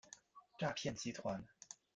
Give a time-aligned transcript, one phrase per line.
[0.57, 1.45] 诈骗集团